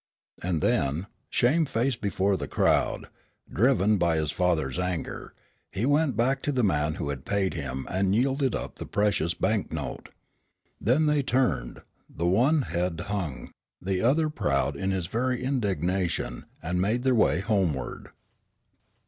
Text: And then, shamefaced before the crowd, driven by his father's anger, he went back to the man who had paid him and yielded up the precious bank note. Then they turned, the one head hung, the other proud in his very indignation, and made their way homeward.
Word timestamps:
And 0.41 0.63
then, 0.63 1.05
shamefaced 1.29 2.01
before 2.01 2.35
the 2.35 2.47
crowd, 2.47 3.07
driven 3.53 3.99
by 3.99 4.15
his 4.15 4.31
father's 4.31 4.79
anger, 4.79 5.35
he 5.71 5.85
went 5.85 6.17
back 6.17 6.41
to 6.41 6.51
the 6.51 6.63
man 6.63 6.95
who 6.95 7.09
had 7.09 7.23
paid 7.23 7.53
him 7.53 7.85
and 7.87 8.15
yielded 8.15 8.55
up 8.55 8.77
the 8.77 8.87
precious 8.87 9.35
bank 9.35 9.71
note. 9.71 10.09
Then 10.79 11.05
they 11.05 11.21
turned, 11.21 11.83
the 12.09 12.25
one 12.25 12.63
head 12.63 12.99
hung, 13.09 13.51
the 13.79 14.01
other 14.01 14.31
proud 14.31 14.75
in 14.75 14.89
his 14.89 15.05
very 15.05 15.43
indignation, 15.43 16.45
and 16.63 16.81
made 16.81 17.03
their 17.03 17.13
way 17.13 17.39
homeward. 17.41 18.09